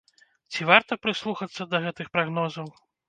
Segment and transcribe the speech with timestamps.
[0.53, 2.67] Ці варта прыслухацца да гэтых прагнозаў?